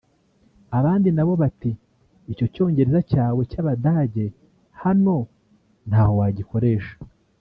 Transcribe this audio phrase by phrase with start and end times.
[0.77, 1.71] Abandi nabo bati
[2.31, 4.25] icyo cyongereza cyawe cy’Abadage
[4.81, 5.15] hano
[5.87, 6.95] ntaho wagikoresha